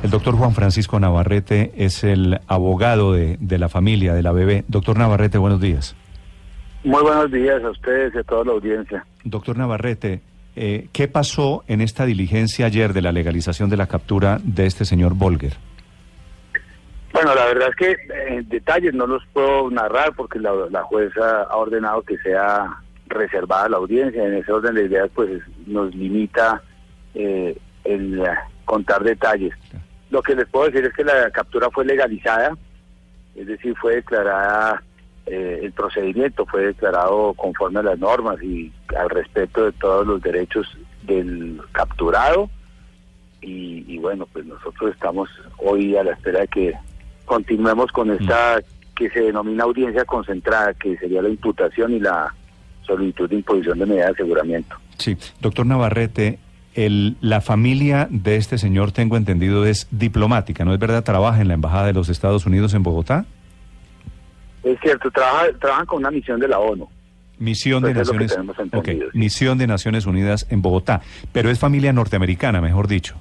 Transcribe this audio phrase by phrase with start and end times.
[0.00, 4.64] El doctor Juan Francisco Navarrete es el abogado de, de la familia, de la bebé.
[4.68, 5.96] Doctor Navarrete, buenos días.
[6.84, 9.04] Muy buenos días a ustedes y a toda la audiencia.
[9.24, 10.20] Doctor Navarrete,
[10.54, 14.84] eh, ¿qué pasó en esta diligencia ayer de la legalización de la captura de este
[14.84, 15.54] señor Volger?
[17.12, 17.96] Bueno, la verdad es que
[18.28, 22.78] en detalles no los puedo narrar porque la, la jueza ha ordenado que sea
[23.08, 24.24] reservada la audiencia.
[24.24, 26.62] En ese orden de ideas, pues nos limita
[27.14, 28.22] eh, el
[28.64, 29.52] contar detalles.
[30.10, 32.56] Lo que les puedo decir es que la captura fue legalizada,
[33.34, 34.82] es decir, fue declarada,
[35.26, 40.22] eh, el procedimiento fue declarado conforme a las normas y al respeto de todos los
[40.22, 40.66] derechos
[41.02, 42.50] del capturado.
[43.40, 45.28] Y, y bueno, pues nosotros estamos
[45.58, 46.74] hoy a la espera de que
[47.24, 48.60] continuemos con esta
[48.96, 52.34] que se denomina audiencia concentrada, que sería la imputación y la
[52.82, 54.76] solicitud de imposición de medida de aseguramiento.
[54.96, 56.40] Sí, doctor Navarrete,
[56.78, 61.02] el, la familia de este señor, tengo entendido, es diplomática, ¿no es verdad?
[61.02, 63.26] ¿Trabaja en la Embajada de los Estados Unidos en Bogotá?
[64.62, 66.88] Es cierto, trabaja, trabajan con una misión de la ONU.
[67.38, 69.18] Misión de Pues Naciones tenemos entendido, ok, sí.
[69.18, 73.16] Misión de Naciones Unidas en Bogotá, pero es familia norteamericana, mejor dicho.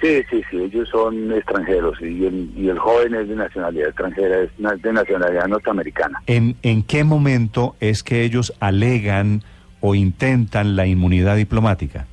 [0.00, 4.40] Sí, sí, sí, ellos son extranjeros y el, y el joven es de nacionalidad extranjera,
[4.40, 4.50] es
[4.82, 6.20] de nacionalidad norteamericana.
[6.26, 9.44] ¿En, ¿En qué momento es que ellos alegan
[9.80, 12.06] o intentan la inmunidad diplomática?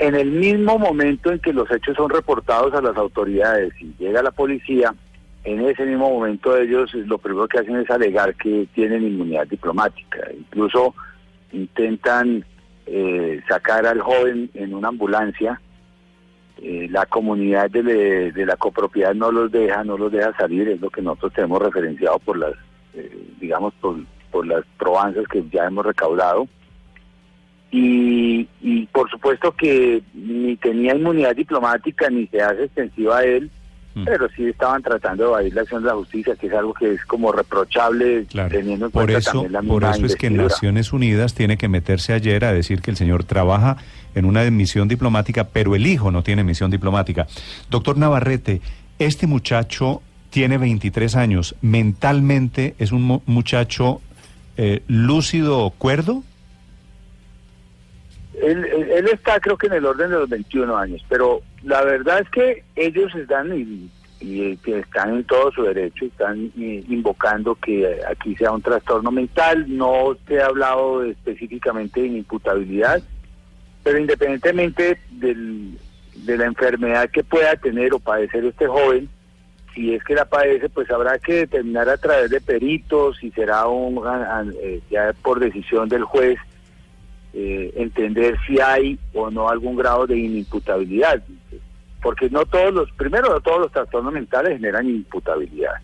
[0.00, 4.22] En el mismo momento en que los hechos son reportados a las autoridades y llega
[4.22, 4.94] la policía,
[5.44, 10.20] en ese mismo momento ellos lo primero que hacen es alegar que tienen inmunidad diplomática.
[10.32, 10.94] Incluso
[11.52, 12.46] intentan
[12.86, 15.60] eh, sacar al joven en una ambulancia.
[16.62, 20.88] Eh, la comunidad de, la copropiedad no los deja, no los deja salir, es lo
[20.88, 22.54] que nosotros tenemos referenciado por las,
[22.94, 23.96] eh, digamos, por,
[24.30, 26.48] por las probanzas que ya hemos recaudado.
[27.72, 33.50] Y, y por supuesto que ni tenía inmunidad diplomática ni se hace extensiva a él,
[33.92, 34.04] Mm.
[34.04, 36.92] pero sí estaban tratando de evadir la acción de la justicia, que es algo que
[36.92, 38.48] es como reprochable Claro.
[38.48, 40.30] teniendo en Por cuenta eso, también la por misma eso es que.
[40.30, 43.78] Naciones Unidas tiene que meterse ayer a decir que el señor trabaja
[44.14, 47.26] en una misión diplomática, pero el hijo no tiene misión diplomática.
[47.68, 48.60] Doctor Navarrete,
[49.00, 51.56] este muchacho tiene 23 años.
[51.60, 54.00] ¿Mentalmente es un mu- muchacho
[54.56, 56.22] eh, lúcido, cuerdo?
[58.42, 62.28] Él, está creo que en el orden de los 21 años, pero la verdad es
[62.30, 63.90] que ellos están y,
[64.20, 69.10] y, que están en todo su derecho, están eh, invocando que aquí sea un trastorno
[69.10, 73.02] mental, no te he hablado específicamente de imputabilidad,
[73.82, 75.78] pero independientemente del-
[76.16, 79.08] de la enfermedad que pueda tener o padecer este joven,
[79.74, 83.66] si es que la padece, pues habrá que determinar a través de peritos si será
[83.68, 84.02] un,
[84.60, 86.38] eh, ya por decisión del juez
[87.32, 91.22] eh, entender si hay o no algún grado de inimputabilidad.
[92.02, 95.74] Porque no todos los, primero, no todos los trastornos mentales generan imputabilidad.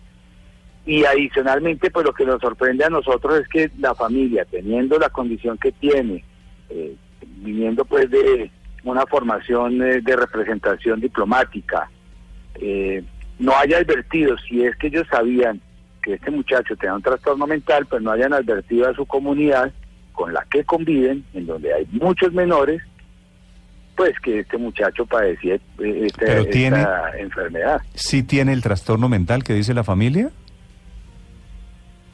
[0.85, 5.09] Y adicionalmente, pues lo que nos sorprende a nosotros es que la familia, teniendo la
[5.09, 6.23] condición que tiene,
[6.69, 6.95] eh,
[7.37, 8.49] viniendo pues de
[8.83, 11.89] una formación eh, de representación diplomática,
[12.55, 13.03] eh,
[13.37, 15.59] no haya advertido, si es que ellos sabían
[16.01, 19.73] que este muchacho tenía un trastorno mental, pues no hayan advertido a su comunidad
[20.17, 22.81] con la que conviven, en donde hay muchos menores,
[23.95, 25.61] pues que este muchacho padecía eh,
[26.07, 26.85] esta, Pero esta tiene-
[27.19, 27.81] enfermedad.
[27.93, 30.31] ¿Sí tiene el trastorno mental que dice la familia?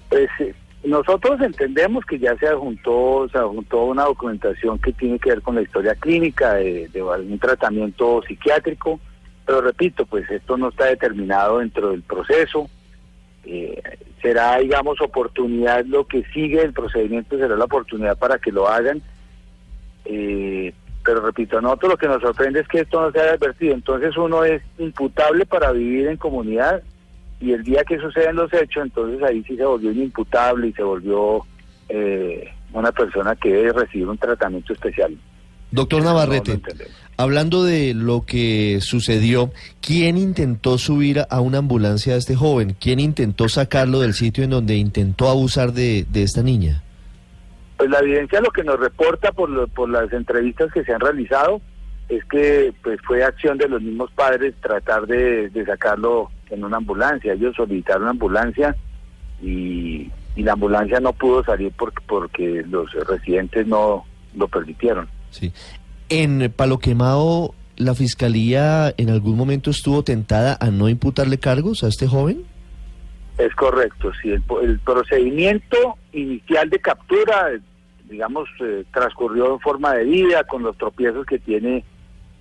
[0.09, 0.53] Pues eh,
[0.83, 5.55] nosotros entendemos que ya se adjuntó, se adjuntó una documentación que tiene que ver con
[5.55, 8.99] la historia clínica de, de algún tratamiento psiquiátrico,
[9.45, 12.69] pero repito, pues esto no está determinado dentro del proceso.
[13.45, 13.81] Eh,
[14.21, 19.01] será, digamos, oportunidad lo que sigue el procedimiento, será la oportunidad para que lo hagan.
[20.05, 20.73] Eh,
[21.03, 23.73] pero repito, a nosotros lo que nos sorprende es que esto no se haya advertido.
[23.73, 26.81] Entonces uno es imputable para vivir en comunidad
[27.43, 30.81] y el día que suceden los hechos, entonces ahí sí se volvió inimputable y se
[30.81, 31.41] volvió
[31.89, 35.13] eh, una persona que debe recibir un tratamiento especial.
[35.73, 36.59] Doctor no Navarrete,
[37.17, 42.75] hablando de lo que sucedió, ¿quién intentó subir a una ambulancia a este joven?
[42.79, 46.83] ¿Quién intentó sacarlo del sitio en donde intentó abusar de, de esta niña?
[47.77, 50.99] Pues la evidencia lo que nos reporta por, lo- por las entrevistas que se han
[51.01, 51.59] realizado
[52.09, 56.77] es que pues fue acción de los mismos padres tratar de, de sacarlo en una
[56.77, 57.33] ambulancia.
[57.33, 58.75] Ellos solicitaron una ambulancia
[59.41, 64.05] y, y la ambulancia no pudo salir porque, porque los residentes no
[64.35, 65.07] lo permitieron.
[65.33, 65.51] Sí.
[66.09, 71.87] En Palo Quemado, ¿la fiscalía en algún momento estuvo tentada a no imputarle cargos a
[71.87, 72.43] este joven?
[73.37, 74.29] Es correcto, sí.
[74.29, 77.49] El, el procedimiento inicial de captura,
[78.07, 81.83] digamos, eh, transcurrió en forma de vida con los tropiezos que tiene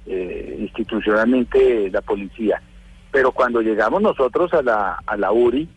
[0.07, 2.61] eh, institucionalmente la policía.
[3.11, 5.69] Pero cuando llegamos nosotros a la, a la URI,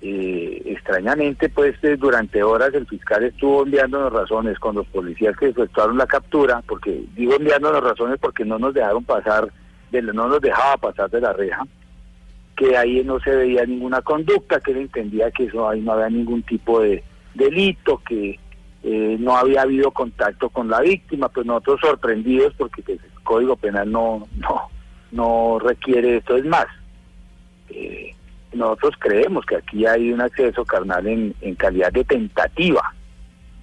[0.00, 5.48] eh, extrañamente, pues eh, durante horas el fiscal estuvo enviándonos razones con los policías que
[5.48, 9.50] efectuaron la captura, porque digo enviándonos razones porque no nos dejaron pasar,
[9.90, 11.66] de, no nos dejaba pasar de la reja
[12.58, 16.10] que ahí no se veía ninguna conducta, que él entendía que eso ahí no había
[16.10, 17.04] ningún tipo de
[17.34, 18.38] delito, que
[18.82, 23.56] eh, no había habido contacto con la víctima, pues nosotros sorprendidos porque pues, el Código
[23.56, 24.68] Penal no no
[25.12, 26.66] no requiere esto, es más.
[28.52, 32.94] Nosotros creemos que aquí hay un acceso carnal en, calidad de tentativa.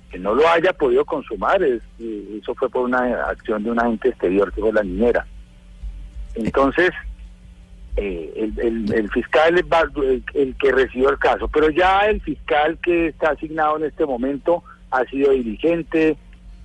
[0.09, 3.79] Que no lo haya podido consumar, es, eh, eso fue por una acción de un
[3.79, 5.25] agente exterior que fue la niñera.
[6.35, 6.91] Entonces,
[7.97, 9.65] eh, el, fiscal es
[10.33, 14.63] el, que recibió el caso, pero ya el fiscal que está asignado en este momento
[14.91, 16.17] ha sido diligente,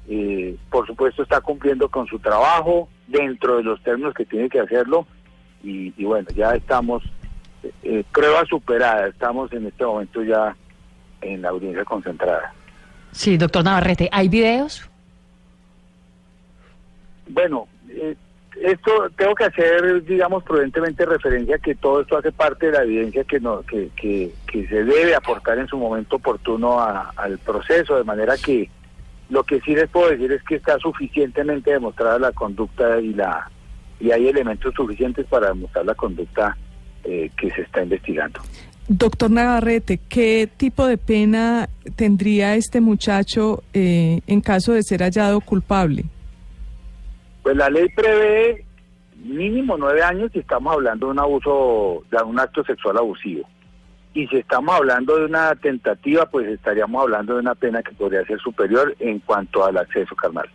[0.09, 4.61] eh, por supuesto está cumpliendo con su trabajo dentro de los términos que tiene que
[4.61, 5.07] hacerlo
[5.63, 7.03] y bueno, ya estamos,
[7.83, 10.57] eh, prueba superada, estamos en este momento ya
[11.21, 12.53] en la audiencia concentrada.
[13.12, 14.89] Sí, doctor Navarrete, ¿hay videos?
[17.29, 18.17] Bueno, eh,
[18.62, 23.25] esto tengo que hacer, digamos, prudentemente referencia que todo esto hace parte de la evidencia
[23.25, 27.97] que, no, que, que, que se debe aportar en su momento oportuno a- al proceso,
[27.97, 28.69] de manera que
[29.29, 33.49] lo que sí les puedo decir es que está suficientemente demostrada la conducta y la
[34.01, 36.57] y hay elementos suficientes para demostrar la conducta
[37.05, 38.41] eh, que se está investigando.
[38.88, 45.41] Doctor Navarrete, ¿qué tipo de pena tendría este muchacho eh, en caso de ser hallado
[45.41, 46.06] culpable?
[47.43, 48.64] Pues la ley prevé
[49.25, 53.49] mínimo nueve años si estamos hablando de un abuso, de un acto sexual abusivo.
[54.12, 58.25] Y si estamos hablando de una tentativa, pues estaríamos hablando de una pena que podría
[58.25, 60.49] ser superior en cuanto al acceso carnal.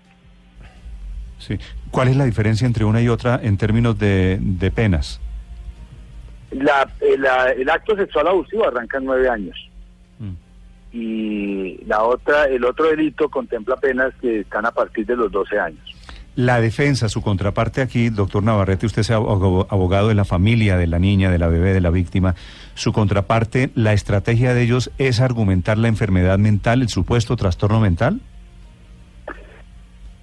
[1.37, 1.57] Sí.
[1.89, 5.21] ¿Cuál es la diferencia entre una y otra en términos de, de penas?
[6.51, 9.57] La, el, la- el acto sexual abusivo arranca en nueve años.
[10.19, 10.33] Mm.
[10.93, 15.59] Y la otra, el otro delito contempla penas que están a partir de los 12
[15.59, 15.79] años.
[16.37, 20.85] La defensa, su contraparte aquí, doctor Navarrete, usted es abo- abogado de la familia, de
[20.87, 22.35] la niña, de la bebé, de la víctima.
[22.73, 28.19] Su contraparte, la estrategia de ellos es argumentar la enfermedad mental, el supuesto trastorno mental.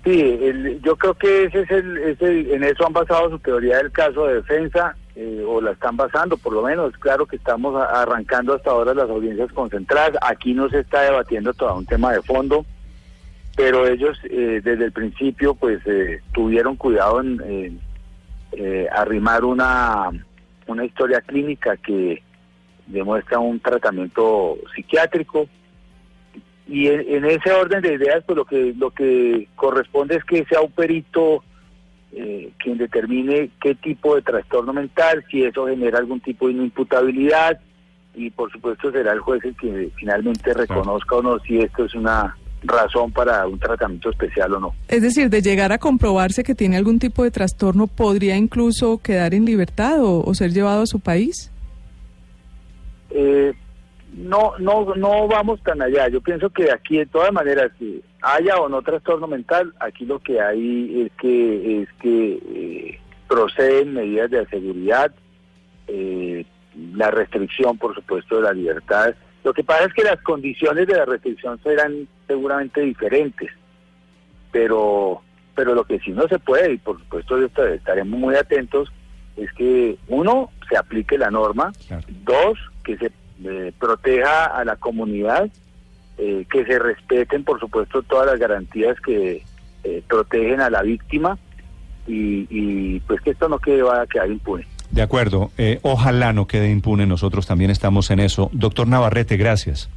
[0.05, 3.77] Sí, el- yo creo que ese es el, ese- en eso han basado su teoría
[3.79, 6.97] del caso de defensa, eh, o la están basando, por lo menos.
[6.99, 10.19] Claro que estamos arrancando hasta ahora las audiencias concentradas.
[10.23, 12.65] Aquí no se está debatiendo todo un tema de fondo,
[13.57, 17.81] pero ellos eh, desde el principio pues eh, tuvieron cuidado en, en,
[18.53, 20.11] eh, arrimar una,
[20.67, 22.23] una historia clínica que
[22.87, 25.47] demuestra un tratamiento psiquiátrico
[26.67, 30.45] y en, en ese orden de ideas pues lo que lo que corresponde es que
[30.47, 31.45] sea un perito
[32.13, 37.59] eh, quien determine qué tipo de trastorno mental si eso genera algún tipo de inimputabilidad
[38.15, 41.95] y por supuesto será el juez el que finalmente reconozca o no si esto es
[41.95, 46.55] una razón para un tratamiento especial o no Es decir, de llegar a comprobarse que
[46.55, 50.87] tiene algún tipo de trastorno, ¿podría incluso quedar en libertad o, o ser llevado a
[50.87, 51.51] su país?
[53.11, 53.53] Eh,
[54.17, 56.09] no, no, no vamos tan allá.
[56.09, 60.19] Yo pienso que aquí, de todas maneras, si haya o no trastorno mental, aquí lo
[60.21, 65.13] que hay es que es que eh, proceden medidas de seguridad,
[65.89, 66.45] eh,
[66.95, 69.15] la restricción, por supuesto, de la libertad.
[69.45, 73.51] Lo que pasa es que las condiciones de la restricción serán seguramente diferentes,
[74.51, 75.21] pero,
[75.55, 78.91] pero lo que sí no se puede y por supuesto estaremos muy atentos
[79.37, 82.07] es que uno se aplique la norma, Claro.
[82.25, 83.11] dos que se
[83.45, 85.49] eh, proteja a la comunidad,
[86.19, 89.43] eh, que se respeten, por supuesto, todas las garantías que
[89.85, 91.39] eh, protegen a la víctima
[92.07, 94.67] y, y, pues que esto no quede, vaya a quedar impune.
[94.91, 95.51] De acuerdo.
[95.57, 97.07] Eh, ojalá no quede impune.
[97.07, 98.51] Nosotros también estamos en eso.
[98.53, 99.89] Doctor Navarrete, gracias.